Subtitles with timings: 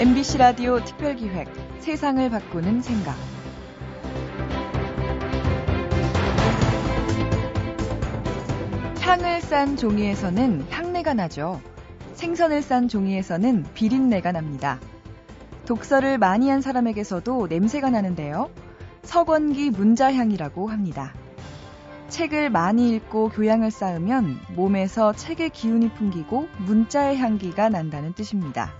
[0.00, 1.46] MBC 라디오 특별기획
[1.80, 3.14] 세상을 바꾸는 생각.
[9.00, 11.60] 향을 싼 종이에서는 향내가 나죠.
[12.14, 14.80] 생선을 싼 종이에서는 비린내가 납니다.
[15.66, 18.48] 독서를 많이 한 사람에게서도 냄새가 나는데요.
[19.02, 21.12] 서권기 문자향이라고 합니다.
[22.08, 28.72] 책을 많이 읽고 교양을 쌓으면 몸에서 책의 기운이 풍기고 문자의 향기가 난다는 뜻입니다.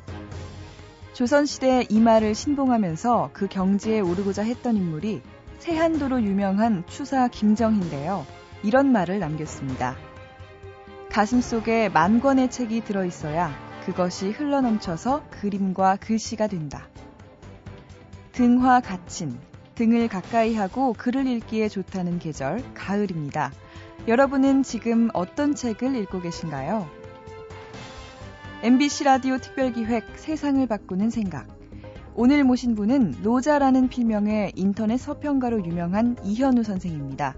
[1.21, 5.21] 조선시대 이말을 신봉하면서 그 경지에 오르고자 했던 인물이
[5.59, 8.25] 세한도로 유명한 추사 김정희인데요.
[8.63, 9.97] 이런 말을 남겼습니다.
[11.11, 13.53] 가슴 속에 만 권의 책이 들어있어야
[13.85, 16.89] 그것이 흘러넘쳐서 그림과 글씨가 된다.
[18.33, 19.39] 등화 갇힌,
[19.75, 23.53] 등을 가까이 하고 글을 읽기에 좋다는 계절, 가을입니다.
[24.09, 27.00] 여러분은 지금 어떤 책을 읽고 계신가요?
[28.63, 31.47] MBC 라디오 특별기획 세상을 바꾸는 생각.
[32.15, 37.37] 오늘 모신 분은 로자라는 필명의 인터넷 서평가로 유명한 이현우 선생입니다.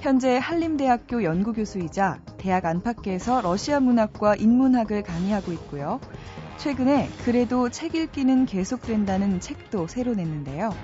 [0.00, 6.00] 현재 한림대학교 연구교수이자 대학 안팎에서 러시아 문학과 인문학을 강의하고 있고요.
[6.56, 10.74] 최근에 그래도 책 읽기는 계속된다는 책도 새로 냈는데요.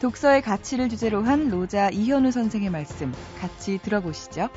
[0.00, 4.50] 독서의 가치를 주제로 한 로자 이현우 선생의 말씀 같이 들어보시죠.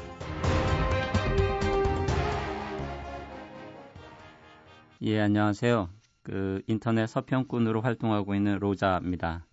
[5.02, 5.90] 예, 안녕하세요.
[6.24, 9.46] 그 인터넷 서평꾼으로 활동하고 있는 로자입니다.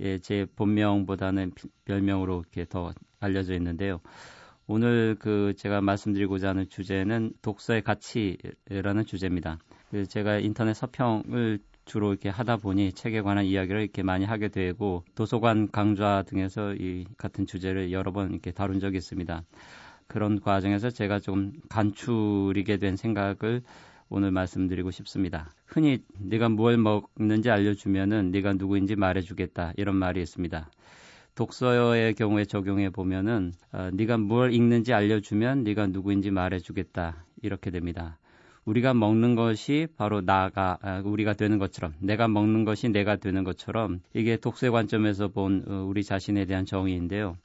[0.00, 1.52] 예, 제 본명보다는
[1.84, 4.00] 별명으로 이렇게 더 알려져 있는데요.
[4.66, 9.58] 오늘 그 제가 말씀드리고자 하는 주제는 독서의 가치라는 주제입니다.
[9.90, 15.04] 그 제가 인터넷 서평을 주로 이렇게 하다 보니 책에 관한 이야기를 이렇게 많이 하게 되고
[15.14, 19.42] 도서관 강좌 등에서 이 같은 주제를 여러 번 이렇게 다룬 적이 있습니다.
[20.06, 23.62] 그런 과정에서 제가 좀 간추리게 된 생각을
[24.10, 25.50] 오늘 말씀드리고 싶습니다.
[25.66, 30.70] 흔히 네가 뭘 먹는지 알려주면은 네가 누구인지 말해주겠다 이런 말이 있습니다.
[31.34, 38.18] 독서의 경우에 적용해 보면은 어, 네가 뭘 읽는지 알려주면 네가 누구인지 말해주겠다 이렇게 됩니다.
[38.64, 44.00] 우리가 먹는 것이 바로 나가 아, 우리가 되는 것처럼 내가 먹는 것이 내가 되는 것처럼
[44.14, 47.36] 이게 독서의 관점에서 본 어, 우리 자신에 대한 정의인데요.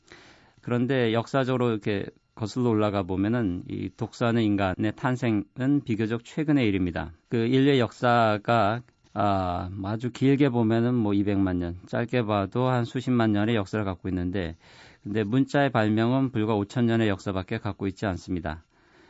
[0.62, 7.12] 그런데 역사적으로 이렇게 거슬러 올라가 보면은 이 독서하는 인간의 탄생은 비교적 최근의 일입니다.
[7.30, 8.82] 그 인류의 역사가
[9.16, 14.56] 아, 아주 길게 보면은 뭐 200만 년, 짧게 봐도 한 수십만 년의 역사를 갖고 있는데,
[15.04, 18.64] 근데 문자의 발명은 불과 5천 년의 역사밖에 갖고 있지 않습니다.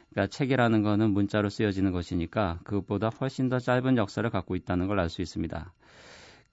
[0.09, 5.09] 그러니까 책이라는 거는 문자로 쓰여지는 것이니까 그것보다 훨씬 더 짧은 역사를 갖고 있다는 걸 알
[5.09, 5.71] 수 있습니다.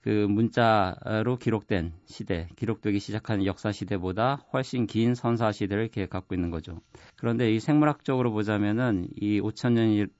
[0.01, 6.49] 그 문자로 기록된 시대, 기록되기 시작한 역사 시대보다 훨씬 긴 선사 시대를 이렇게 갖고 있는
[6.49, 6.81] 거죠.
[7.17, 9.73] 그런데 이 생물학적으로 보자면은 이 5천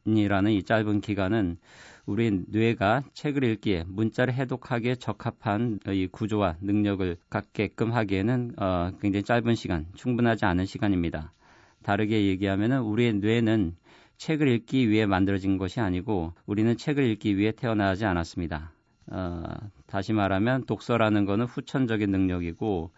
[0.05, 1.57] 년이라는 이 짧은 기간은
[2.05, 9.55] 우리 뇌가 책을 읽기에 문자를 해독하기에 적합한 이 구조와 능력을 갖게끔 하기에는 어, 굉장히 짧은
[9.55, 11.33] 시간, 충분하지 않은 시간입니다.
[11.81, 13.75] 다르게 얘기하면은 우리의 뇌는
[14.17, 18.71] 책을 읽기 위해 만들어진 것이 아니고 우리는 책을 읽기 위해 태어나지 않았습니다.
[19.11, 19.43] 어,
[19.87, 22.91] 다시 말하면 독서라는 것은 후천적인 능력이고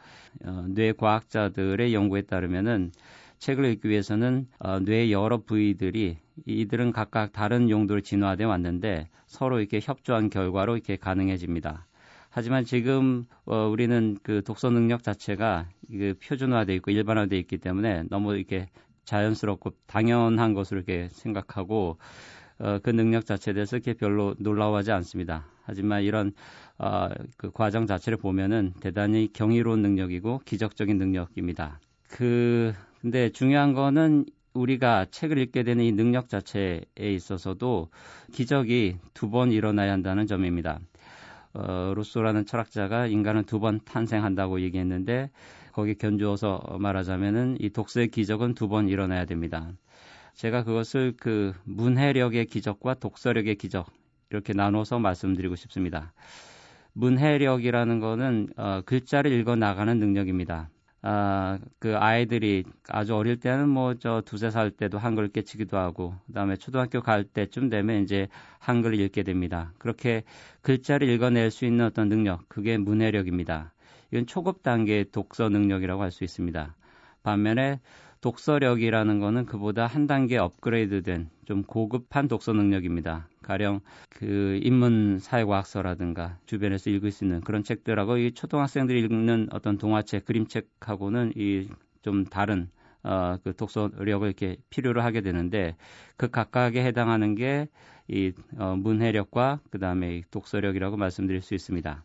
[0.46, 2.92] 어, 뇌 과학자들의 연구에 따르면은
[3.40, 9.80] 책을 읽기 위해서는 어, 뇌의 여러 부위들이 이들은 각각 다른 용도로 진화되어 왔는데 서로 이렇게
[9.82, 11.88] 협조한 결과로 이렇게 가능해집니다.
[12.30, 18.36] 하지만 지금 어, 우리는 그 독서 능력 자체가 그 표준화돼 있고 일반화돼 있기 때문에 너무
[18.36, 18.68] 이렇게
[19.06, 21.98] 자연스럽고 당연한 것으로 이렇게 생각하고
[22.60, 25.46] 어, 그 능력 자체에 대해서 이렇게 별로 놀라워하지 않습니다.
[25.64, 26.32] 하지만 이런
[26.78, 31.80] 어, 그 과정 자체를 보면은 대단히 경이로운 능력이고 기적적인 능력입니다.
[32.10, 37.90] 그 근데 중요한 거는 우리가 책을 읽게 되는 이 능력 자체에 있어서도
[38.32, 40.80] 기적이 두 번 일어나야 한다는 점입니다.
[41.54, 45.32] 어, 루소라는 철학자가 인간은 두 번 탄생한다고 얘기했는데
[45.72, 49.72] 거기 견주어서 말하자면은 이 독서의 기적은 두 번 일어나야 됩니다.
[50.36, 53.88] 제가 그것을 그 문해력의 기적과 독서력의 기적
[54.34, 56.12] 이렇게 나눠서 말씀드리고 싶습니다.
[56.94, 60.70] 문해력이라는 거는 어, 글자를 읽어 나가는 능력입니다.
[61.06, 66.56] 아, 그 아이들이 아주 어릴 때는 뭐 저 두세 살 때도 한글 깨치기도 하고 그다음에
[66.56, 68.28] 초등학교 갈 때쯤 되면 이제
[68.60, 69.74] 한글을 읽게 됩니다.
[69.80, 70.24] 그렇게
[70.62, 73.74] 글자를 읽어낼 수 있는 어떤 능력, 그게 문해력입니다.
[74.12, 76.76] 이건 초급 단계의 독서 능력이라고 할 수 있습니다.
[77.24, 77.80] 반면에
[78.24, 83.28] 독서력이라는 거는 그보다 한 단계 업그레이드된 좀 고급한 독서 능력입니다.
[83.44, 90.26] 가령 그 인문 사회과학서라든가 주변에서 읽을 수 있는 그런 책들하고 이 초등학생들이 읽는 어떤 동화책,
[90.26, 91.68] 그림책하고는 이
[92.04, 92.70] 좀 다른
[93.02, 95.76] 어, 그 독서력을 이렇게 필요로 하게 되는데
[96.16, 102.04] 그 각각에 해당하는 게이 어, 문해력과 그 다음에 독서력이라고 말씀드릴 수 있습니다.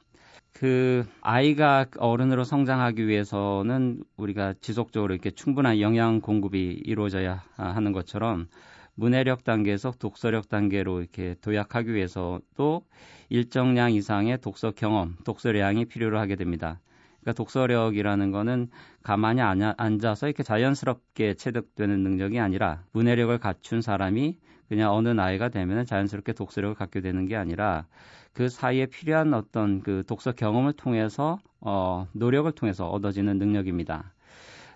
[0.58, 8.48] 그 아이가 어른으로 성장하기 위해서는 우리가 지속적으로 이렇게 충분한 영양 공급이 이루어져야 하는 것처럼
[8.96, 12.82] 문해력 단계에서 독서력 단계로 이렇게 도약하기 위해서도
[13.28, 16.80] 일정량 이상의 독서 경험, 독서량이 필요로 하게 됩니다.
[17.28, 18.68] 그러니까 독서력이라는 거는
[19.02, 24.38] 가만히 앉아서 이렇게 자연스럽게 체득되는 능력이 아니라 문해력을 갖춘 사람이
[24.68, 27.86] 그냥 어느 나이가 되면 자연스럽게 독서력을 갖게 되는 게 아니라
[28.32, 34.14] 그 사이에 필요한 어떤 그 독서 경험을 통해서 어, 노력을 통해서 얻어지는 능력입니다.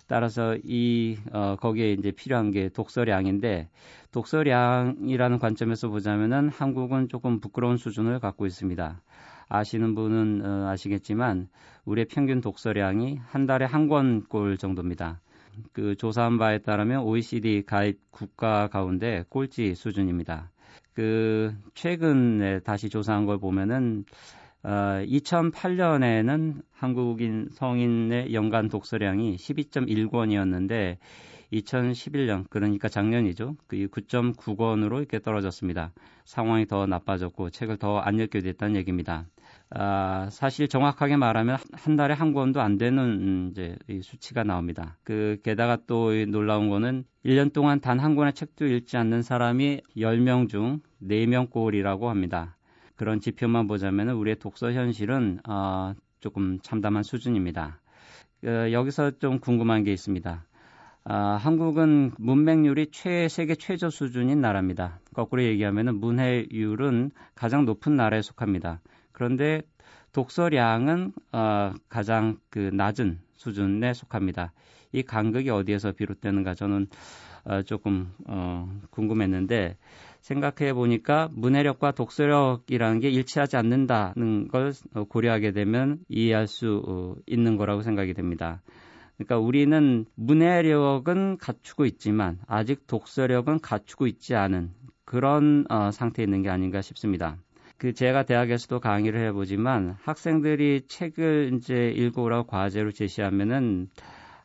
[0.07, 3.69] 따라서 이 어, 거기에 이제 필요한 게 독서량인데
[4.11, 9.01] 독서량이라는 관점에서 보자면은 한국은 조금 부끄러운 수준을 갖고 있습니다.
[9.49, 11.47] 아시는 분은 어, 아시겠지만
[11.85, 15.21] 우리의 평균 독서량이 한 달에 한 권꼴 정도입니다.
[15.71, 20.51] 그 조사한 바에 따르면 OECD 가입 국가 가운데 꼴찌 수준입니다.
[20.93, 24.05] 그 최근에 다시 조사한 걸 보면은
[24.63, 30.97] 어, 2008년에는 한국인 성인의 연간 독서량이 12.1권이었는데
[31.53, 33.55] 2011년 그러니까 작년이죠.
[33.67, 35.91] 그 9.9권으로 이렇게 떨어졌습니다.
[36.25, 39.25] 상황이 더 나빠졌고 책을 더 안 읽게 됐다는 얘기입니다.
[39.69, 44.97] 아, 사실 정확하게 말하면 한 달에 한 권도 안 되는 음, 이제 이 수치가 나옵니다.
[45.03, 50.49] 그 게다가 또 놀라운 거는 1년 동안 단 한 권의 책도 읽지 않는 사람이 10명
[50.49, 52.57] 중 4명 꼴이라고 합니다.
[52.95, 57.79] 그런 지표만 보자면 우리의 독서 현실은 어, 조금 참담한 수준입니다.
[58.45, 60.45] 어, 여기서 좀 궁금한 게 있습니다.
[61.05, 64.99] 아, 한국은 문맹률이 최, 세계 최저 수준인 나라입니다.
[65.13, 68.79] 거꾸로 얘기하면 문해율은 가장 높은 나라에 속합니다.
[69.11, 69.63] 그런데
[70.13, 74.53] 독서량은 어, 가장 그 낮은 수준에 속합니다.
[74.93, 76.87] 이 간극이 어디에서 비롯되는가 저는
[77.43, 79.75] 어, 조금 어, 궁금했는데
[80.21, 84.71] 생각해 보니까 문해력과 독서력이라는 게 일치하지 않는다는 걸
[85.09, 88.61] 고려하게 되면 이해할 수 어, 있는 거라고 생각이 됩니다.
[89.23, 94.71] 그러니까 우리는 문해력은 갖추고 있지만 아직 독서력은 갖추고 있지 않은
[95.05, 97.37] 그런 어, 상태에 있는 게 아닌가 싶습니다.
[97.77, 103.89] 그 제가 대학에서도 강의를 해보지만 학생들이 책을 이제 읽어오라고 과제로 제시하면은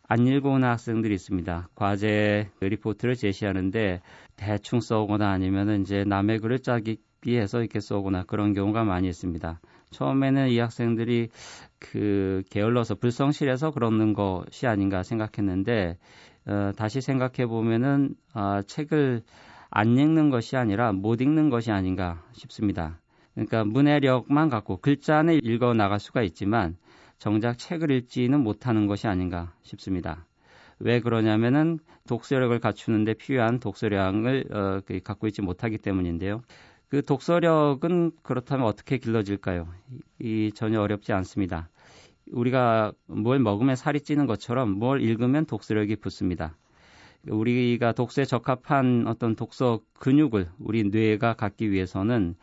[0.09, 1.69] 안 읽어오는 학생들이 있습니다.
[1.75, 4.01] 과제 리포트를 제시하는데
[4.37, 9.61] 대충 써오거나 아니면은 이제 남의 글을 짜기 위해서 이렇게 써오거나 그런 경우가 많이 있습니다.
[9.91, 11.29] 처음에는 이 학생들이
[11.79, 15.97] 그 게을러서 불성실해서 그러는 것이 아닌가 생각했는데
[16.47, 19.23] 어, 다시 생각해 보면은 아, 책을
[19.71, 22.99] 안 읽는 것이 아니라 못 읽는 것이 아닌가 싶습니다.
[23.35, 26.77] 그러니까 문해력만 갖고 글자는 읽어 나갈 수가 있지만
[27.19, 30.25] 정작 책을 읽지는 못하는 것이 아닌가 싶습니다.
[30.81, 36.43] 왜 그러냐면은 독서력을 갖추는데 필요한 독서량을 어, 그 갖고 있지 못하기 때문인데요.
[36.89, 39.69] 그 독서력은 그렇다면 어떻게 길러질까요?
[40.21, 41.69] 이 전혀 어렵지 않습니다.
[42.33, 46.57] 우리가 뭘 먹으면 살이 찌는 것처럼 뭘 읽으면 독서력이 붙습니다.
[47.29, 52.37] 우리가 독서에 적합한 어떤 독서 근육을 우리 뇌가 갖기 위해서는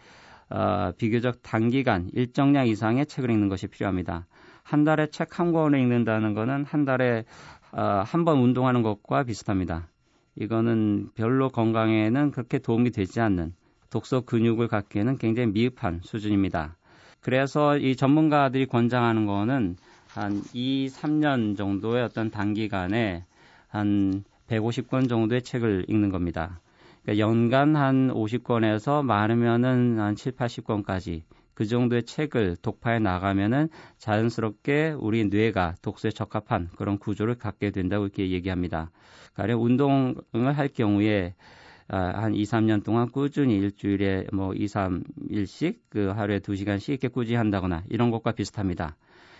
[0.49, 4.27] 어, 비교적 단기간 일정량 이상의 책을 읽는 것이 필요합니다.
[4.63, 7.23] 한 달에 책 한 권을 읽는다는 것은 한 달에
[7.71, 9.87] 어, 한 번 운동하는 것과 비슷합니다.
[10.35, 13.53] 이거는 별로 건강에는 그렇게 도움이 되지 않는
[13.89, 16.75] 독서 근육을 갖기에는 굉장히 미흡한 수준입니다.
[17.21, 19.77] 그래서 이 전문가들이 권장하는 거는
[20.07, 23.25] 한 2, 3년 정도의 어떤 단기간에
[23.67, 26.61] 한 150권 정도의 책을 읽는 겁니다.
[27.01, 31.23] 그러니까 연간 한 50권에서 많으면은 한 7, 80권까지
[31.53, 38.29] 그 정도의 책을 독파해 나가면은 자연스럽게 우리 뇌가 독서에 적합한 그런 구조를 갖게 된다고 이렇게
[38.29, 38.91] 얘기합니다.
[39.33, 46.07] 가령 운동을 할 경우에 아, 한 2, 3년 동안 꾸준히 일주일에 뭐 2, 3일씩 그
[46.07, 48.95] 하루에 2시간씩 이렇게 꾸준히 한다거나 이런 것과 비슷합니다.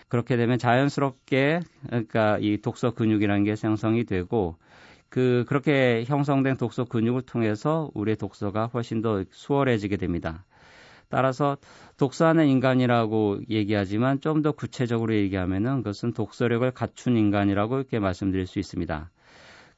[0.08, 4.58] 그렇게 되면 자연스럽게 그러니까 이 독서 근육이라는 게 생성이 되고
[5.10, 10.46] 그 그렇게 형성된 독서 근육을 통해서 우리의 독서가 훨씬 더 수월해지게 됩니다.
[11.10, 11.58] 따라서
[11.98, 19.10] 독서하는 인간이라고 얘기하지만 좀 더 구체적으로 얘기하면은 그것은 독서력을 갖춘 인간이라고 이렇게 말씀드릴 수 있습니다.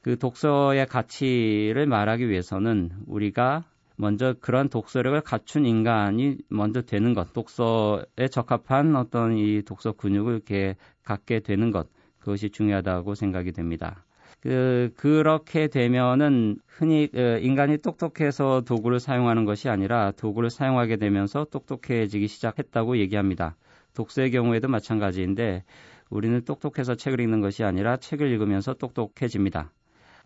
[0.01, 3.65] 그 독서의 가치를 말하기 위해서는 우리가
[3.97, 10.75] 먼저 그런 독서력을 갖춘 인간이 먼저 되는 것, 독서에 적합한 어떤 이 독서 근육을 이렇게
[11.03, 11.87] 갖게 되는 것,
[12.19, 14.05] 그것이 중요하다고 생각이 됩니다.
[14.39, 22.27] 그, 그렇게 되면은 흔히 어, 인간이 똑똑해서 도구를 사용하는 것이 아니라 도구를 사용하게 되면서 똑똑해지기
[22.27, 23.55] 시작했다고 얘기합니다.
[23.95, 25.63] 독서의 경우에도 마찬가지인데
[26.09, 29.71] 우리는 똑똑해서 책을 읽는 것이 아니라 책을 읽으면서 똑똑해집니다.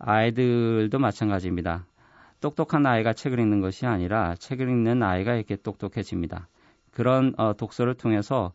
[0.04, 1.86] 아이들도 마찬가지입니다.
[2.40, 6.48] 똑똑한 아이가 책을 읽는 것이 아니라 책을 읽는 아이가 이렇게 똑똑해집니다.
[6.90, 8.52] 그런 어, 독서를 통해서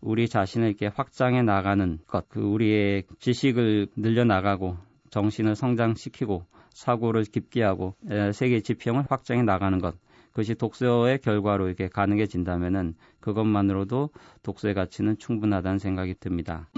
[0.00, 4.76] 우리 자신을 이렇게 확장해 나가는 것, 그 우리의 지식을 늘려 나가고
[5.10, 7.94] 정신을 성장시키고 사고를 깊게 하고
[8.32, 9.94] 세계 지평을 확장해 나가는 것.
[10.30, 14.10] 그것이 독서의 결과로 이렇게 가능해진다면은 그것만으로도
[14.42, 16.68] 독서의 가치는 충분하다는 생각이 듭니다.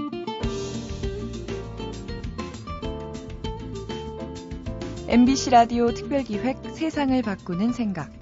[5.11, 8.12] MBC 라디오 특별기획 세상을 바꾸는 생각.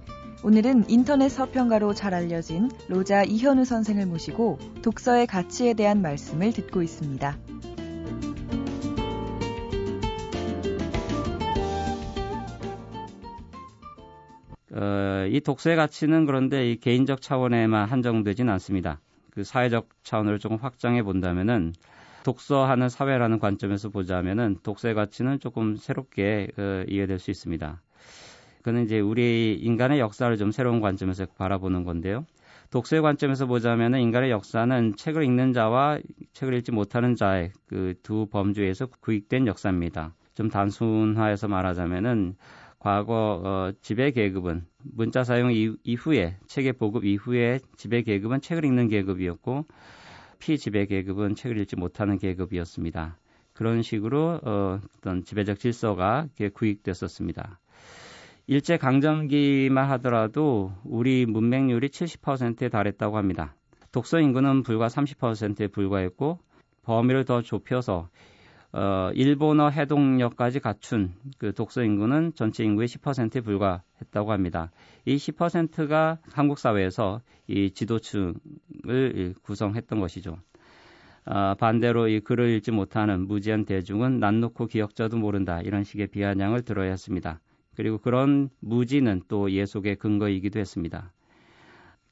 [0.45, 7.39] 오늘은 인터넷 서평가로 잘 알려진 로자 이현우 선생을 모시고 독서의 가치에 대한 말씀을 듣고 있습니다.
[14.71, 19.01] 어, 이 독서의 가치는 그런데 이 개인적 차원에만 한정되진 않습니다.
[19.33, 21.73] 그 사회적 차원으로 조금 확장해 본다면은
[22.27, 27.81] 독서하는 사회라는 관점에서 보자면은 독서의 가치는 조금 새롭게 어, 이해될 수 있습니다.
[28.63, 32.27] 그는 이제 우리 인간의 역사를 좀 새로운 관점에서 바라보는 건데요.
[32.71, 36.01] 독서의 관점에서 보자면은 인간의 역사는 책을 읽는 자와
[36.33, 40.13] 책을 읽지 못하는 자의 그 두 범주에서 구익된 역사입니다.
[40.35, 42.35] 좀 단순화해서 말하자면은
[42.81, 49.65] 과거 어, 지배 계급은 문자 사용 이후에 책의 보급 이후에 지배 계급은 책을 읽는 계급이었고
[50.39, 53.19] 피지배 계급은 책을 읽지 못하는 계급이었습니다.
[53.53, 57.59] 그런 식으로 어, 어떤 지배적 질서가 구익됐었습니다.
[58.47, 63.57] 일제 강점기만 하더라도 우리 문맹률이 70%에 달했다고 합니다.
[63.91, 66.39] 독서 인구는 불과 30%에 불과했고
[66.83, 68.09] 범위를 더 좁혀서
[68.77, 74.71] 어, 일본어 해독력까지 갖춘 그 독서 인구는 전체 인구의 10%에 불과했다고 합니다.
[75.07, 80.37] 이 10%가 한국 사회에서 이 지도층을 구성했던 것이죠.
[81.25, 86.61] 어, 반대로 이 글을 읽지 못하는 무지한 대중은 난 놓고 기억자도 모른다 이런 식의 비아냥을
[86.61, 87.41] 들어야 했습니다.
[87.77, 91.15] 그리고 그런 무지는 또 예속의 근거이기도 했습니다.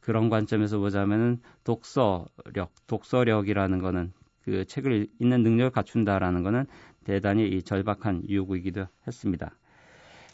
[0.01, 6.67] 그런 관점에서 보자면은 독서력, 독서력이라는 거는 그 책을 읽는 능력을 갖춘다라는 것은
[7.05, 9.53] 대단히 이 절박한 요구이기도 했습니다.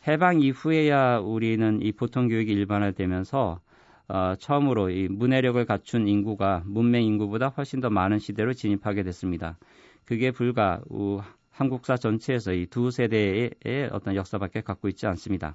[0.08, 3.60] 해방 이후에야 우리는 이 보통 교육이 일반화되면서
[4.08, 9.56] 어, 처음으로 이 문해력을 갖춘 인구가 문맹 인구보다 훨씬 더 많은 시대로 진입하게 됐습니다.
[10.04, 15.54] 그게 불과 우, 한국사 전체에서 이 두 세대의 어떤 역사밖에 갖고 있지 않습니다.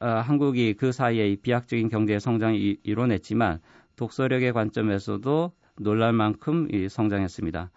[0.00, 3.60] 어, 한국이 그 사이에 이 비약적인 경제 성장이 이뤄냈지만
[3.96, 7.70] 독서력의 관점에서도 놀랄 만큼 성장했습니다.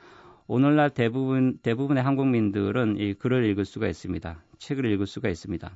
[0.47, 4.43] 오늘날 대부분 대부분의 한국민들은 이 글을 읽을 수가 있습니다.
[4.57, 5.71] 책을 읽을 수가 있습니다.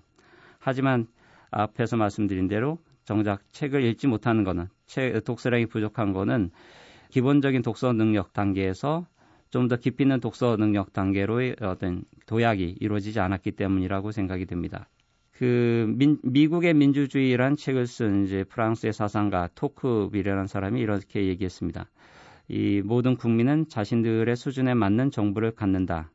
[0.60, 1.08] 하지만
[1.52, 6.52] 앞에서 말씀드린 대로 정작 책을 읽지 못하는 것은 책, 독서량이 부족한 것은
[7.10, 9.06] 기본적인 독서 능력 단계에서
[9.50, 14.88] 좀 더 깊이 있는 독서 능력 단계로의 어떤 도약이 이루어지지 않았기 때문이라고 생각이 됩니다.
[15.38, 21.88] 그 민, 미국의 민주주의란 책을 쓴 이제 프랑스의 사상가 토크비레라는 사람이 이렇게 얘기했습니다.
[22.48, 26.12] 이 모든 국민은 자신들의 수준에 맞는 정보를 갖는다.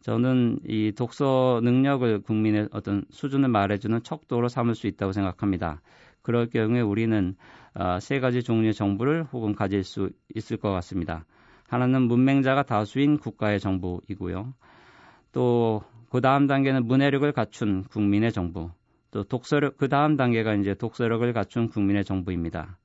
[0.00, 5.82] 저는 이 독서 능력을 국민의 어떤 수준을 말해주는 척도로 삼을 수 있다고 생각합니다.
[6.22, 7.36] 그럴 경우에 우리는
[7.74, 11.26] 어, 세 가지 종류의 정보를 혹은 가질 수 있을 것 같습니다.
[11.68, 14.54] 하나는 문맹자가 다수인 국가의 정보이고요.
[15.32, 18.70] 또 그 다음 단계는 문해력을 갖춘 국민의 정보.
[19.10, 22.78] 또 독서력 그 다음 단계가 이제 독서력을 갖춘 국민의 정보입니다.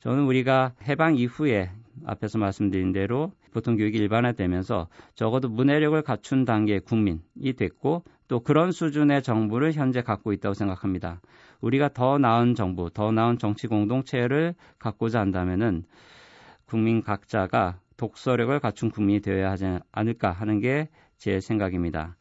[0.00, 1.70] 저는 우리가 해방 이후에
[2.04, 9.22] 앞에서 말씀드린 대로 보통 교육이 일반화되면서 적어도 문해력을 갖춘 단계의 국민이 됐고 또 그런 수준의
[9.22, 11.20] 정부를 현재 갖고 있다고 생각합니다.
[11.60, 15.84] 우리가 더 나은 정부, 더 나은 정치 공동체를 갖고자 한다면은
[16.66, 22.16] 국민 각자가 독서력을 갖춘 국민이 되어야 하지 않을까 하는 게 제 생각입니다.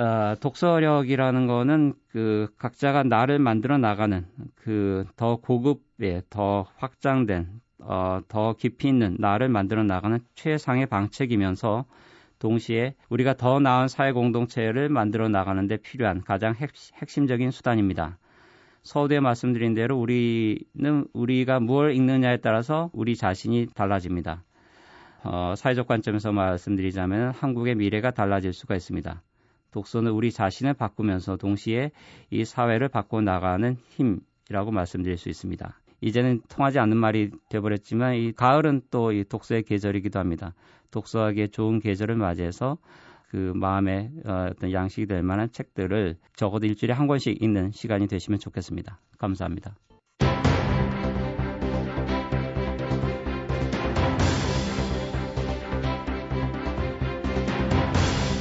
[0.00, 8.54] 어, 독서력이라는 거는 그 각자가 나를 만들어 나가는 그 더 고급의 더 확장된 어, 더
[8.54, 11.84] 깊이 있는 나를 만들어 나가는 최상의 방책이면서
[12.38, 18.16] 동시에 우리가 더 나은 사회 공동체를 만들어 나가는데 필요한 가장 핵, 핵심적인 수단입니다.
[18.82, 24.44] 서두에 말씀드린 대로 우리는 우리가 무엇을 읽느냐에 따라서 우리 자신이 달라집니다.
[25.24, 29.22] 어, 사회적 관점에서 말씀드리자면 한국의 미래가 달라질 수가 있습니다.
[29.70, 31.90] 독서는 우리 자신을 바꾸면서 동시에
[32.30, 35.78] 이 사회를 바꿔 나가는 힘이라고 말씀드릴 수 있습니다.
[36.00, 40.54] 이제는 통하지 않는 말이 되어버렸지만 이 가을은 또 이 독서의 계절이기도 합니다.
[40.90, 42.78] 독서하기에 좋은 계절을 맞이해서
[43.28, 48.40] 그 마음에 어, 어떤 양식이 될 만한 책들을 적어도 일주일에 한 권씩 읽는 시간이 되시면
[48.40, 48.98] 좋겠습니다.
[49.18, 49.76] 감사합니다.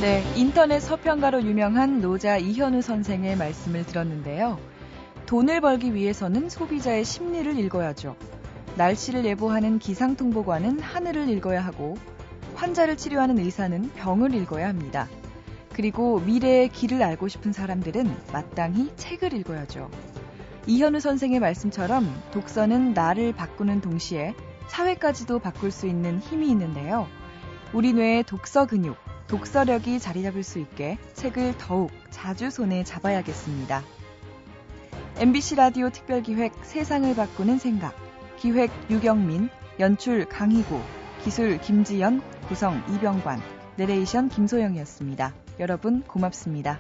[0.02, 4.58] 네, 인터넷 서평가로 유명한 노자 이현우 선생의 말씀을 들었는데요.
[5.26, 8.16] 돈을 벌기 위해서는 소비자의 심리를 읽어야죠.
[8.78, 11.98] 날씨를 예보하는 기상통보관은 하늘을 읽어야 하고
[12.56, 15.10] 환자를 치료하는 의사는 병을 읽어야 합니다.
[15.74, 19.92] 그리고 미래의 길을 알고 싶은 사람들은 마땅히 책을 읽어야죠.
[20.66, 24.34] 이현우 선생의 말씀처럼 독서는 나를 바꾸는 동시에
[24.70, 27.06] 사회까지도 바꿀 수 있는 힘이 있는데요.
[27.74, 28.96] 우리 뇌의 독서 근육,
[29.30, 33.84] 독서력이 자리 잡을 수 있게 책을 더욱 자주 손에 잡아야겠습니다.
[35.18, 37.96] MBC 라디오 특별기획 세상을 바꾸는 생각.
[38.38, 40.82] 기획 유경민, 연출 강희구,
[41.24, 43.42] 기술 김지연, 구성 이병관,
[43.76, 45.34] 내레이션 김소영이었습니다.
[45.60, 46.80] 여러분 고맙습니다.